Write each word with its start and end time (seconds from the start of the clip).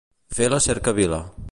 Fer 0.37 0.47
la 0.53 0.61
cercavila. 0.67 1.23